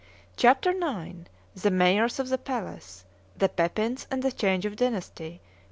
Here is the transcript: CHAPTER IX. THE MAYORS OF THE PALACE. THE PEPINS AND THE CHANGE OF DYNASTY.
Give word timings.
CHAPTER 0.35 0.71
IX. 0.71 1.29
THE 1.55 1.69
MAYORS 1.69 2.17
OF 2.17 2.29
THE 2.29 2.39
PALACE. 2.39 3.05
THE 3.37 3.49
PEPINS 3.49 4.07
AND 4.09 4.23
THE 4.23 4.31
CHANGE 4.31 4.65
OF 4.65 4.75
DYNASTY. 4.75 5.41